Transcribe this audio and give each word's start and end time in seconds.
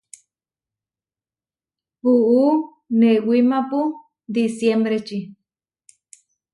Puú 1.99 2.39
newímapu 2.99 3.81
disiémbreči. 4.33 5.17